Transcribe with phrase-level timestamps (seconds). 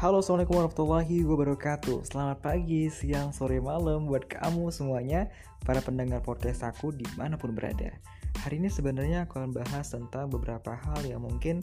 [0.00, 2.08] Halo assalamualaikum warahmatullahi wabarakatuh.
[2.08, 5.28] Selamat pagi, siang, sore, malam Buat kamu semuanya
[5.60, 7.92] Para pendengar podcast aku di mana pun berada.
[8.40, 11.60] Hari ini sebenarnya aku akan bahas tentang beberapa hal yang mungkin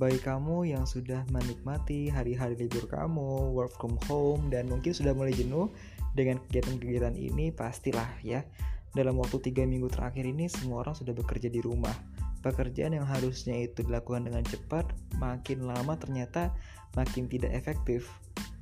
[0.00, 5.36] Bagi kamu yang sudah menikmati hari-hari libur kamu Work from home Dan mungkin sudah mulai
[5.36, 5.68] jenuh
[6.16, 8.48] Dengan kegiatan-kegiatan ini Pastilah ya.
[8.96, 11.92] Dalam waktu 3 minggu terakhir ini Semua orang sudah bekerja di rumah
[12.44, 14.84] pekerjaan yang harusnya itu dilakukan dengan cepat
[15.16, 16.52] makin lama ternyata
[16.92, 18.12] makin tidak efektif.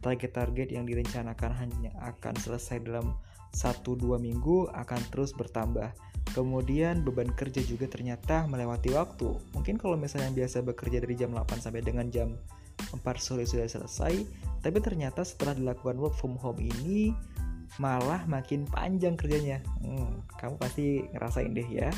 [0.03, 3.19] Target-target yang direncanakan hanya akan selesai dalam
[3.55, 5.91] 1-2 minggu akan terus bertambah.
[6.33, 9.37] Kemudian beban kerja juga ternyata melewati waktu.
[9.53, 12.35] Mungkin kalau misalnya biasa bekerja dari jam 8 sampai dengan jam
[12.91, 14.25] 4 sore sudah selesai,
[14.65, 17.12] tapi ternyata setelah dilakukan work from home ini
[17.81, 19.61] malah makin panjang kerjanya.
[19.85, 21.91] Hmm, kamu pasti ngerasain deh ya.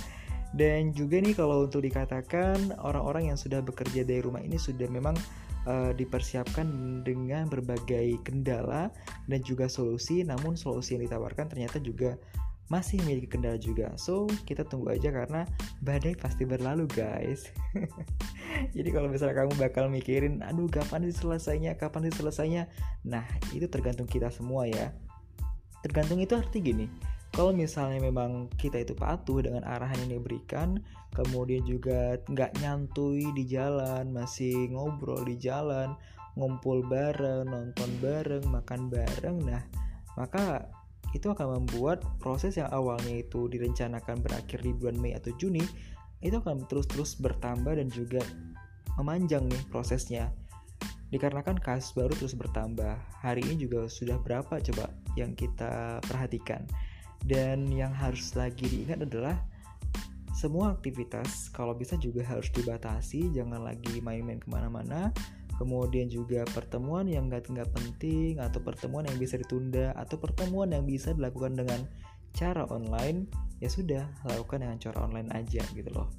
[0.55, 5.19] Dan juga nih kalau untuk dikatakan orang-orang yang sudah bekerja dari rumah ini sudah memang
[5.67, 8.87] uh, dipersiapkan dengan berbagai kendala
[9.27, 12.15] dan juga solusi, namun solusi yang ditawarkan ternyata juga
[12.71, 13.93] masih memiliki kendala juga.
[13.99, 15.45] So, kita tunggu aja karena
[15.85, 17.51] badai pasti berlalu, guys.
[18.79, 22.71] Jadi kalau misalnya kamu bakal mikirin, aduh kapan diselesainya, kapan diselesainya.
[23.05, 24.95] Nah, itu tergantung kita semua ya.
[25.85, 30.79] Tergantung itu arti gini kalau misalnya memang kita itu patuh dengan arahan yang diberikan
[31.13, 35.99] kemudian juga nggak nyantui di jalan masih ngobrol di jalan
[36.39, 39.63] ngumpul bareng nonton bareng makan bareng nah
[40.15, 40.71] maka
[41.15, 45.63] itu akan membuat proses yang awalnya itu direncanakan berakhir di bulan Mei atau Juni
[46.23, 48.19] itu akan terus-terus bertambah dan juga
[48.99, 50.35] memanjang nih prosesnya.
[51.15, 56.67] Dikarenakan kasus baru terus bertambah hari ini juga sudah berapa coba yang kita perhatikan
[57.25, 59.41] dan yang harus lagi diingat adalah
[60.35, 65.09] semua aktivitas kalau bisa juga harus dibatasi, jangan lagi main-main ke mana-mana.
[65.55, 70.83] Kemudian juga pertemuan yang nggak nggak penting atau pertemuan yang bisa ditunda atau pertemuan yang
[70.83, 71.87] bisa dilakukan dengan
[72.35, 73.31] cara online
[73.63, 76.11] ya sudah lakukan dengan cara online aja gitu loh.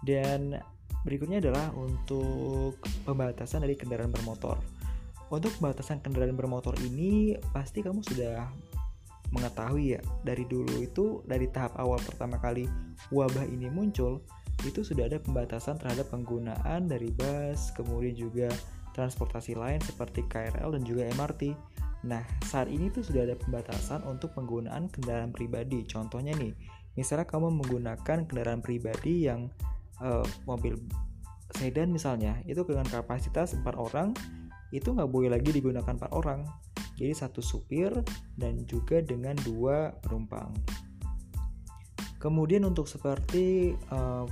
[0.00, 0.56] Dan
[1.04, 4.56] berikutnya adalah untuk pembatasan dari kendaraan bermotor.
[5.28, 8.48] Untuk pembatasan kendaraan bermotor ini pasti kamu sudah
[9.34, 12.64] mengetahui ya dari dulu itu dari tahap awal pertama kali
[13.12, 14.24] wabah ini muncul
[14.66, 18.48] itu sudah ada pembatasan terhadap penggunaan dari bus kemudian juga
[18.98, 21.54] transportasi lain seperti KRL dan juga MRT.
[22.10, 25.86] Nah, saat ini tuh sudah ada pembatasan untuk penggunaan kendaraan pribadi.
[25.86, 26.50] Contohnya nih,
[26.98, 29.46] misalnya kamu menggunakan kendaraan pribadi yang
[30.02, 30.74] uh, mobil
[31.54, 34.10] sedan misalnya, itu dengan kapasitas 4 orang,
[34.74, 36.42] itu nggak boleh lagi digunakan 4 orang
[36.98, 37.94] jadi satu supir
[38.34, 40.50] dan juga dengan dua penumpang.
[42.18, 44.26] Kemudian untuk seperti uh,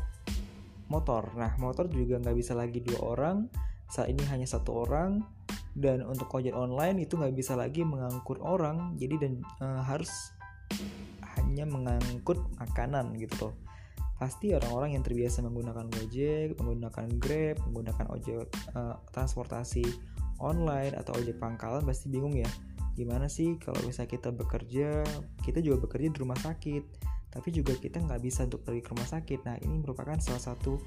[0.90, 3.46] motor, nah motor juga nggak bisa lagi dua orang,
[3.86, 5.22] saat ini hanya satu orang.
[5.76, 10.08] Dan untuk ojek online itu nggak bisa lagi mengangkut orang, jadi dan uh, harus
[11.36, 13.54] hanya mengangkut makanan gitu loh.
[14.16, 19.84] Pasti orang-orang yang terbiasa menggunakan Gojek, menggunakan Grab, menggunakan ojek uh, transportasi
[20.42, 22.48] online atau ojek pangkalan pasti bingung ya.
[22.96, 25.04] Gimana sih kalau misalnya kita bekerja
[25.44, 26.82] kita juga bekerja di rumah sakit
[27.36, 29.40] tapi juga kita nggak bisa untuk pergi ke rumah sakit.
[29.44, 30.80] Nah ini merupakan salah satu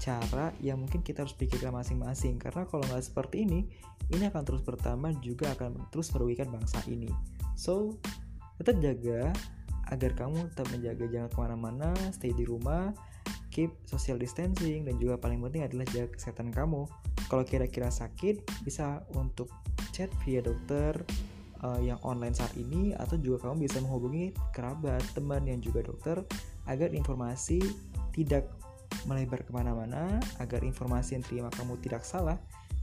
[0.00, 3.68] cara yang mungkin kita harus pikirkan masing-masing karena kalau nggak seperti ini
[4.08, 7.12] ini akan terus bertambah juga akan terus merugikan bangsa ini.
[7.52, 8.00] So
[8.56, 9.28] tetap jaga
[9.92, 12.94] agar kamu tetap menjaga jangan ke mana-mana stay di rumah
[13.50, 16.86] keep social distancing dan juga paling penting adalah jaga kesehatan kamu
[17.30, 19.46] kalau kira-kira sakit bisa untuk
[19.94, 20.98] chat via dokter
[21.62, 26.20] uh, yang online saat ini atau juga kamu bisa menghubungi kerabat teman yang juga dokter
[26.66, 27.62] agar informasi
[28.10, 28.50] tidak
[29.06, 32.36] melebar ke mana-mana agar informasi yang terima kamu tidak salah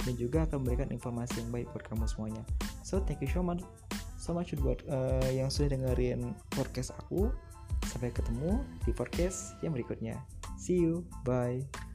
[0.07, 2.43] dan juga akan memberikan informasi yang baik buat kamu semuanya
[2.81, 3.61] so thank you so much
[4.15, 7.27] so much buat uh, yang sudah dengerin podcast aku
[7.85, 10.17] sampai ketemu di podcast yang berikutnya
[10.57, 11.05] See you.
[11.23, 11.86] Bye.